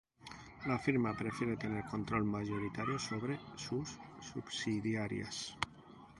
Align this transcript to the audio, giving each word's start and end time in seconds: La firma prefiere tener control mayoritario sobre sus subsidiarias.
La 0.65 0.79
firma 0.79 1.13
prefiere 1.13 1.57
tener 1.57 1.83
control 1.85 2.23
mayoritario 2.23 2.97
sobre 2.97 3.39
sus 3.55 3.99
subsidiarias. 4.19 5.55